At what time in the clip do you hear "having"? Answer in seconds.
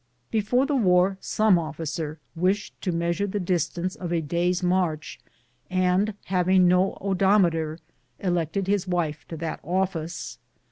6.25-6.67